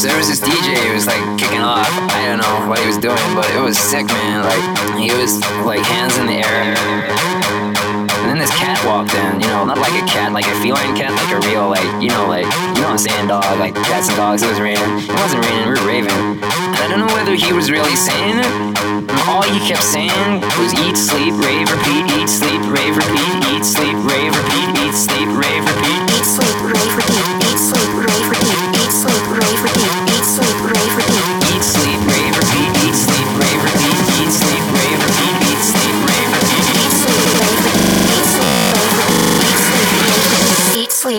There 0.00 0.16
was 0.16 0.32
this 0.32 0.40
DJ 0.40 0.80
who 0.88 0.96
was 0.96 1.04
like 1.04 1.20
kicking 1.36 1.60
off. 1.60 1.84
I 2.16 2.24
don't 2.24 2.40
know 2.40 2.64
what 2.72 2.80
he 2.80 2.88
was 2.88 2.96
doing, 2.96 3.20
but 3.36 3.44
it 3.52 3.60
was 3.60 3.76
sick, 3.76 4.08
man. 4.08 4.40
Like 4.40 4.64
he 4.96 5.12
was 5.12 5.36
like 5.60 5.84
hands 5.84 6.16
in 6.16 6.24
the 6.24 6.40
air. 6.40 6.72
And 8.24 8.24
then 8.32 8.40
this 8.40 8.48
cat 8.56 8.80
walked 8.88 9.12
in, 9.12 9.44
you 9.44 9.48
know, 9.52 9.60
not 9.68 9.76
like 9.76 9.92
a 9.92 10.06
cat, 10.08 10.32
like 10.32 10.48
a 10.48 10.56
feline 10.64 10.96
cat, 10.96 11.12
like 11.12 11.28
a 11.36 11.40
real, 11.44 11.68
like, 11.68 11.84
you 12.00 12.08
know, 12.08 12.24
like, 12.24 12.48
you 12.72 12.80
know 12.80 12.88
what 12.88 12.96
I'm 12.96 13.04
saying, 13.12 13.28
dog, 13.28 13.44
like 13.60 13.76
cats 13.76 14.08
and 14.08 14.16
dogs. 14.16 14.40
It 14.40 14.48
was 14.48 14.56
raining. 14.56 14.88
It 15.04 15.20
wasn't 15.20 15.44
raining, 15.44 15.68
we 15.68 15.76
were 15.76 15.84
raving. 15.84 16.40
And 16.48 16.80
I 16.80 16.88
don't 16.88 17.04
know 17.04 17.12
whether 17.12 17.36
he 17.36 17.52
was 17.52 17.68
really 17.68 17.92
saying 17.92 18.40
it. 18.40 18.48
All 19.28 19.44
he 19.44 19.60
kept 19.68 19.84
saying 19.84 20.40
was 20.56 20.72
eat, 20.80 20.96
sleep, 20.96 21.36
rave, 21.44 21.68
repeat, 21.68 22.08
eat, 22.16 22.32
sleep, 22.32 22.64
rave, 22.72 22.96
repeat, 22.96 23.36
eat, 23.52 23.68
sleep, 23.68 24.00
rave, 24.08 24.32
repeat, 24.32 24.68
eat, 24.80 24.96
sleep, 24.96 25.28
rave, 25.28 25.60
repeat. 25.60 25.99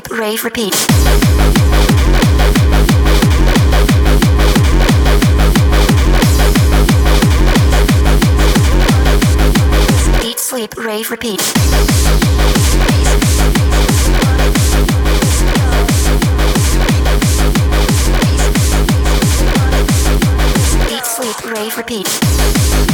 Sleep, 0.07 0.19
rave, 0.19 0.43
repeat, 0.43 0.73
eat, 10.23 10.39
sleep, 10.39 10.75
rave, 10.77 11.11
repeat. 11.11 11.41
Eat, 20.89 21.05
sleep, 21.05 21.45
rave, 21.45 21.77
repeat. 21.77 22.90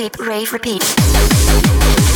Sleep, 0.00 0.18
rave, 0.18 0.52
repeat. 0.54 2.09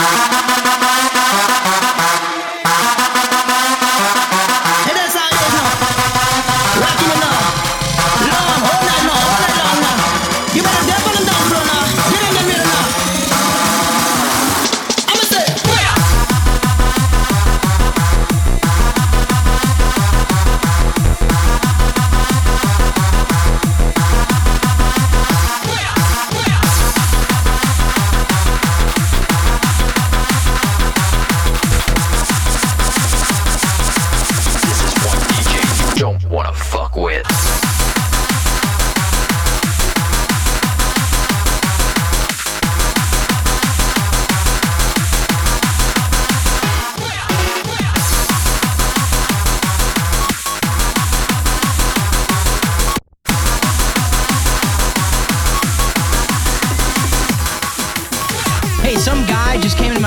Rocket. 0.00 0.39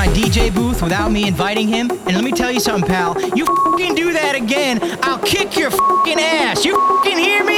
My 0.06 0.12
DJ 0.12 0.54
booth 0.54 0.82
without 0.82 1.10
me 1.10 1.26
inviting 1.26 1.66
him, 1.66 1.90
and 1.90 2.14
let 2.14 2.22
me 2.22 2.30
tell 2.30 2.50
you 2.50 2.60
something, 2.60 2.86
pal. 2.86 3.18
You 3.34 3.46
fucking 3.46 3.94
do 3.94 4.12
that 4.12 4.34
again, 4.34 4.78
I'll 5.02 5.18
kick 5.18 5.56
your 5.56 5.70
fucking 5.70 6.18
ass. 6.18 6.62
You 6.62 6.76
fucking 6.76 7.16
hear 7.16 7.42
me? 7.42 7.54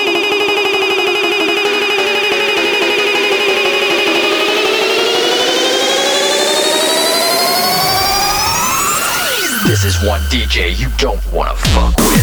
This 9.66 9.84
is 9.84 10.06
one 10.06 10.20
DJ 10.30 10.78
you 10.78 10.88
don't 10.98 11.20
wanna 11.32 11.56
fuck 11.56 11.96
with. 11.98 12.15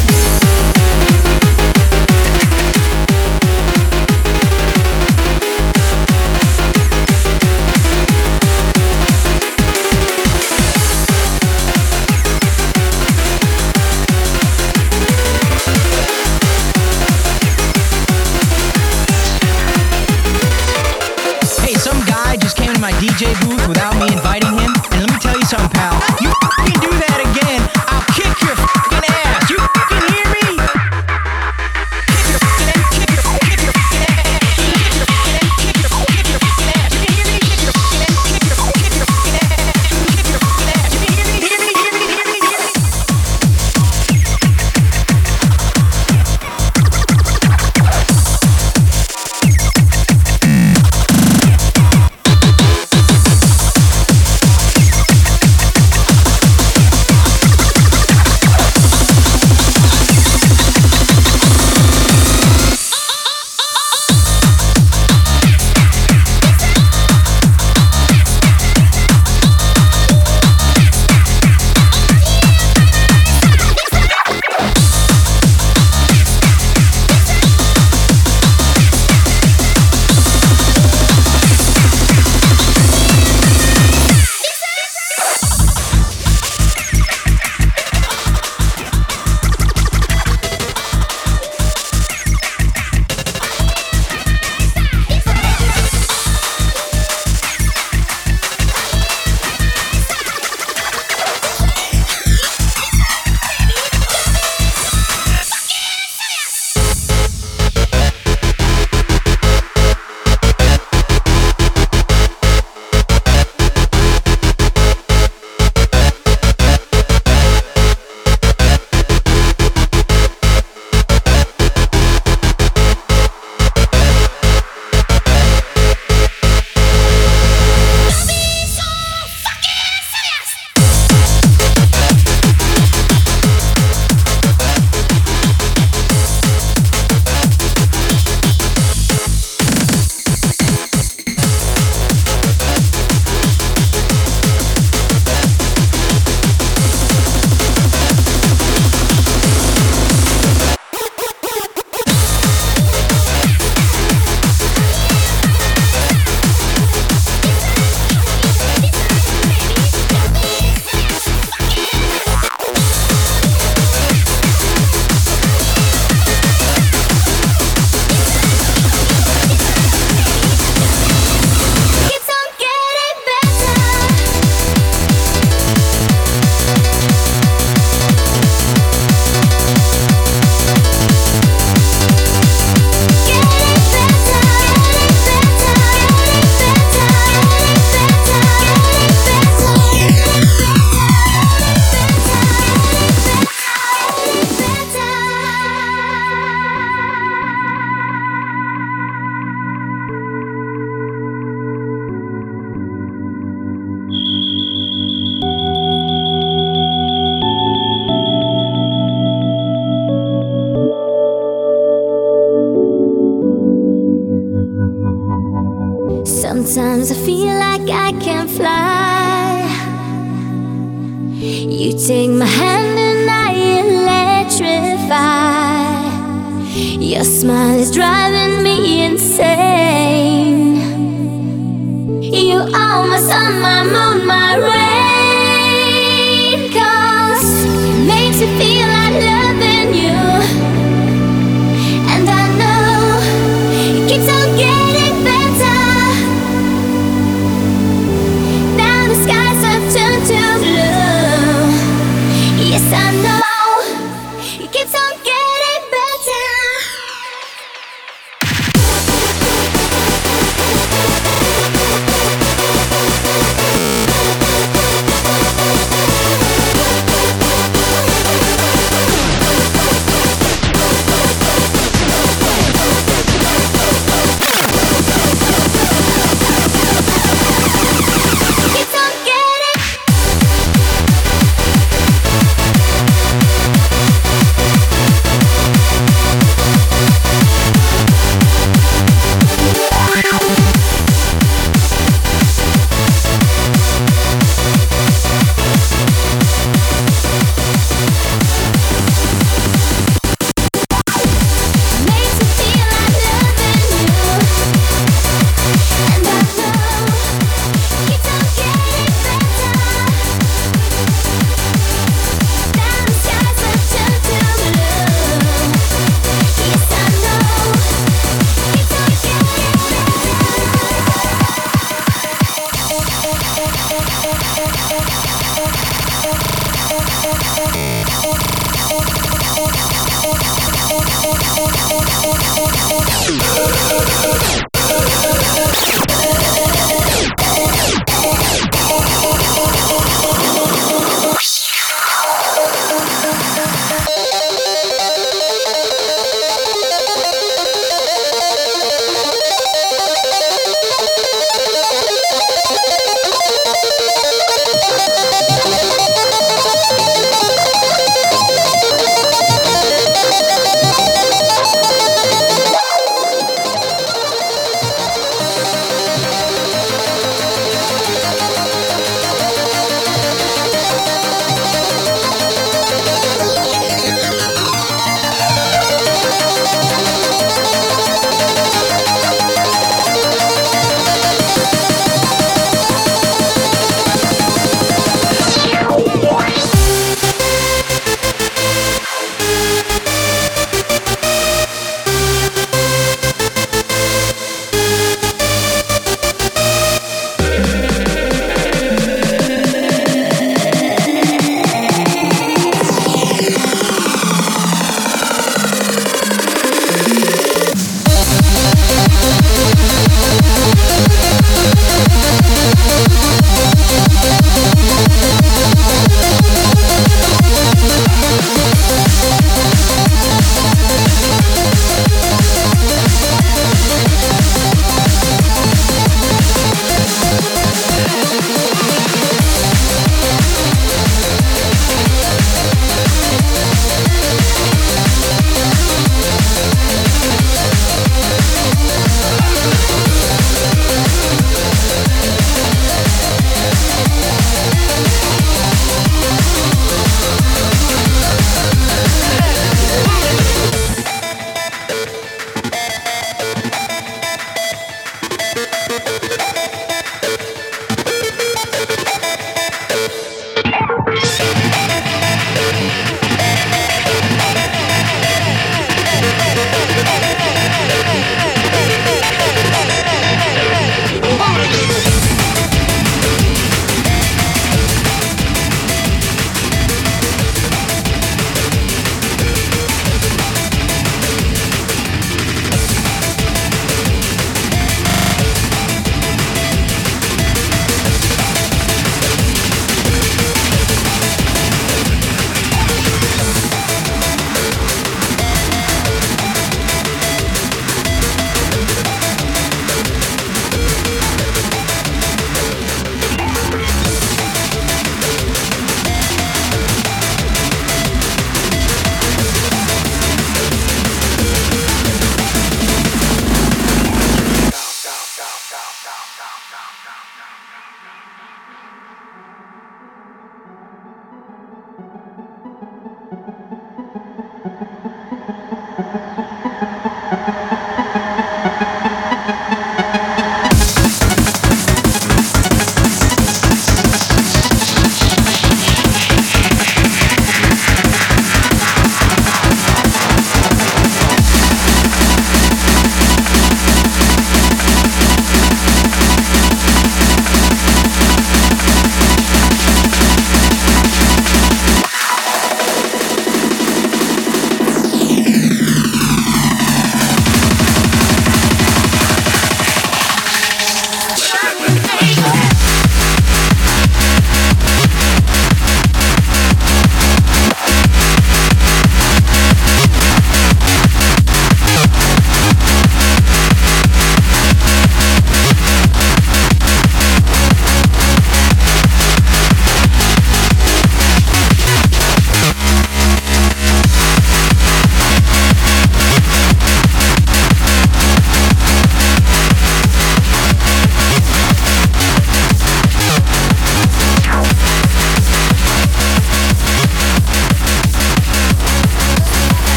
DJ 23.13 23.30
booth 23.45 23.68
without 23.68 23.94
me 23.98 24.12
inviting 24.12 24.57
him? 24.57 24.74
And 24.89 25.01
let 25.01 25.12
me 25.12 25.19
tell 25.19 25.38
you 25.38 25.45
something, 25.45 25.69
pal. 25.69 25.94
You 26.19 26.33
can 26.65 26.81
do 26.81 26.89
that 26.98 27.22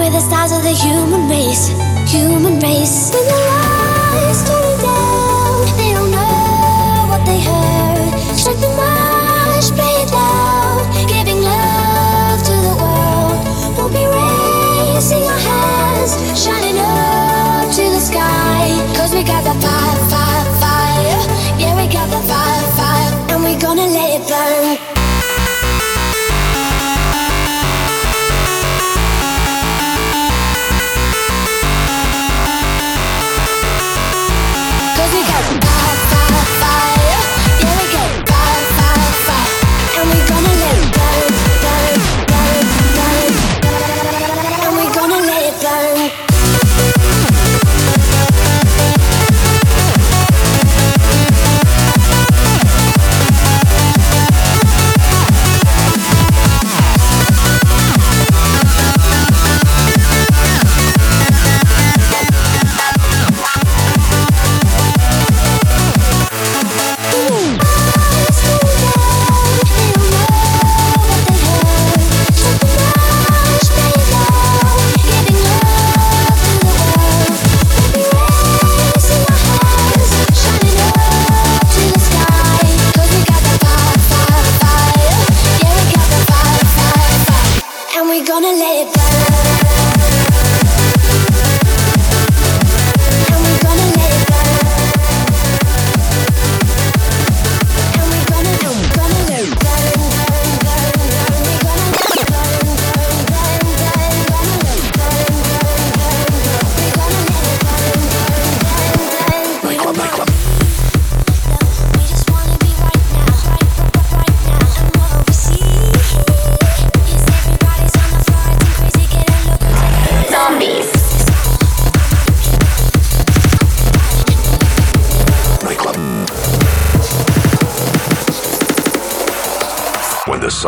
We're 0.00 0.08
the 0.08 0.20
stars 0.20 0.50
of 0.50 0.62
the 0.62 0.72
human 0.72 1.28
race, 1.28 1.68
human 2.10 2.58
race. 2.58 3.12
When 3.12 3.22
the 3.28 3.36
lights 3.36 4.48
turn 4.48 4.80
down, 4.80 5.76
they 5.76 5.92
don't 5.92 6.10
know 6.10 7.04
what 7.10 7.22
they 7.26 7.38
heard. 7.38 8.08
Strike 8.34 8.60
the 8.64 8.72
march, 8.80 9.68
play 9.76 10.00
it 10.00 10.10
loud, 10.10 10.88
giving 11.06 11.42
love 11.42 12.40
to 12.48 12.54
the 12.64 12.74
world. 12.80 13.44
We'll 13.76 13.92
be 13.92 14.06
raising 14.08 15.22
our 15.22 15.38
hands, 15.38 16.16
shining 16.32 16.78
up 16.78 17.68
to 17.76 17.82
the 17.82 18.00
sky, 18.00 18.72
cause 18.96 19.14
we 19.14 19.22
got 19.22 19.44
the 19.44 19.52
power. 19.60 19.89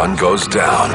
sun 0.02 0.16
goes 0.16 0.48
down. 0.48 0.90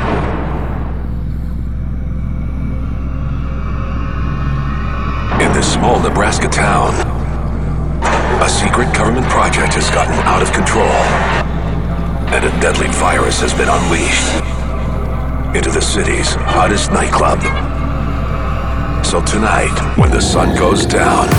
In 5.39 5.49
this 5.53 5.71
small 5.71 5.97
Nebraska 6.01 6.49
town, 6.49 6.93
a 8.43 8.49
secret 8.49 8.93
government 8.93 9.25
project 9.27 9.75
has 9.75 9.89
gotten 9.91 10.13
out 10.27 10.41
of 10.41 10.51
control, 10.51 10.91
and 12.35 12.43
a 12.43 12.49
deadly 12.59 12.89
virus 12.89 13.39
has 13.39 13.53
been 13.53 13.69
unleashed 13.69 14.27
into 15.55 15.71
the 15.71 15.81
city's 15.81 16.33
hottest 16.33 16.91
nightclub. 16.91 17.39
So 19.05 19.21
tonight, 19.23 19.95
when 19.97 20.11
the 20.11 20.21
sun 20.21 20.53
goes 20.57 20.85
down, 20.85 21.29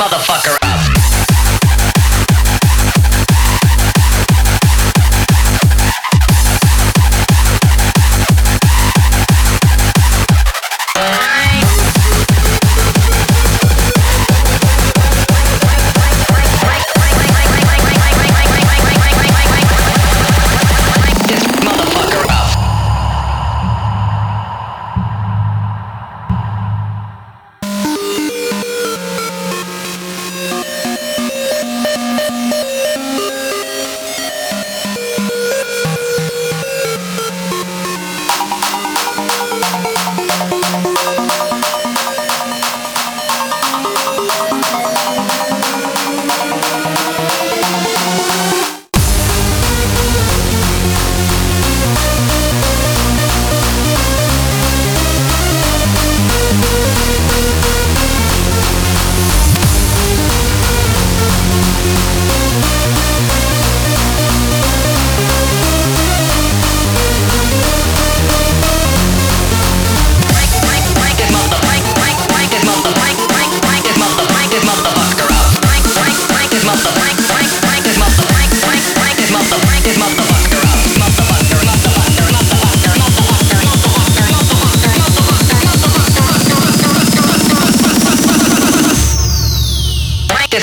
motherfucker 0.00 0.59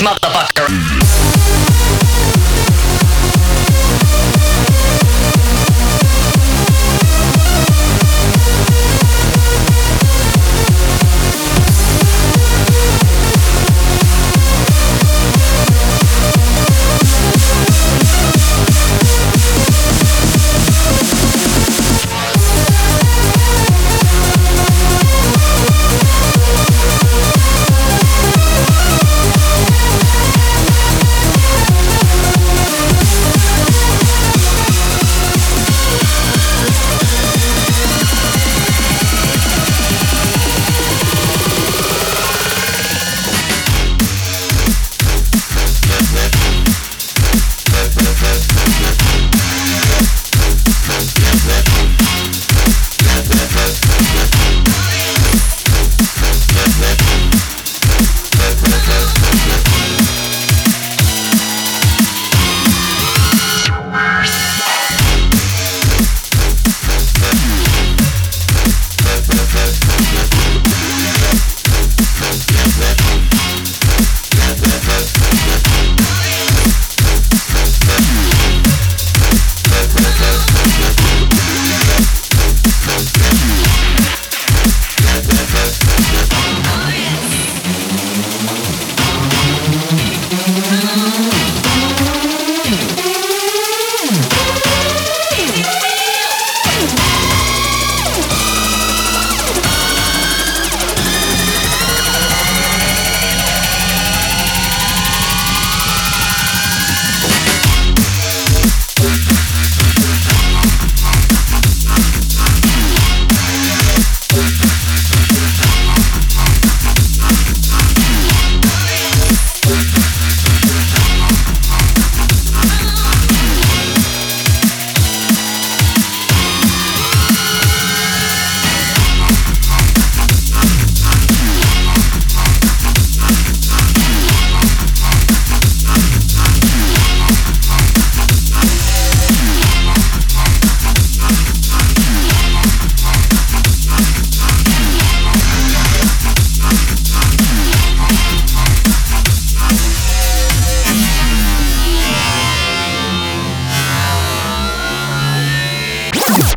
motherfucker. 0.02 0.97